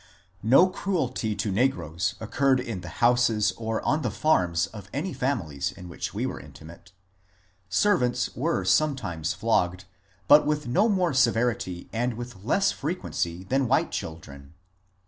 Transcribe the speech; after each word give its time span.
No 0.41 0.67
cruelty 0.67 1.35
to 1.35 1.51
negroes 1.51 2.15
occurred 2.19 2.59
in 2.59 2.81
the 2.81 2.87
houses 3.05 3.51
or 3.55 3.83
on 3.83 4.01
the 4.01 4.09
farms 4.09 4.65
of 4.65 4.89
any 4.91 5.13
families 5.13 5.71
in 5.71 5.87
which 5.89 6.11
we 6.11 6.25
were 6.25 6.39
intimate. 6.39 6.91
Servants 7.69 8.35
were 8.35 8.65
sometimes 8.65 9.33
flogged, 9.33 9.85
but 10.27 10.43
with 10.43 10.65
no 10.65 10.89
more 10.89 11.13
severity 11.13 11.87
and 11.93 12.15
with 12.15 12.43
less 12.43 12.71
frequency 12.71 13.43
than 13.43 13.67
white 13.67 13.91
children. 13.91 14.55